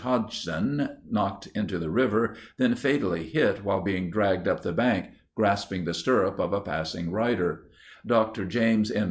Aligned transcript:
Hodgson, 0.01 0.97
knocked 1.11 1.45
into 1.53 1.77
the 1.77 1.91
river, 1.91 2.33
then 2.57 2.73
fatally 2.73 3.29
hit 3.29 3.63
while 3.63 3.81
being 3.81 4.09
dragged 4.09 4.47
up 4.47 4.63
the 4.63 4.73
bank 4.73 5.05
grasping 5.35 5.85
the 5.85 5.93
stirrup 5.93 6.39
of 6.39 6.53
a 6.53 6.59
passing 6.61 7.11
rider; 7.11 7.67
Dr. 8.03 8.45
James 8.47 8.89
M. 8.89 8.99